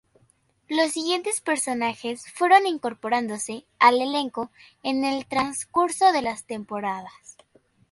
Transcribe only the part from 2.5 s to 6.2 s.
incorporándose al elenco en el transcurso